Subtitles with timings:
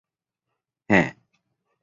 [0.87, 1.01] แฮ่ะ